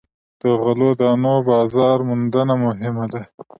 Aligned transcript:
د 0.41 0.43
غلو 0.61 0.89
دانو 1.01 1.35
بازار 1.49 1.97
موندنه 2.07 2.53
مهمه 2.65 3.05
ده. 3.13 3.21